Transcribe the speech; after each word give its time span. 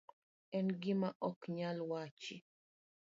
En 0.57 0.67
gima 0.81 1.09
ok 1.29 1.39
nyal 1.55 1.77
wachi. 1.89 2.35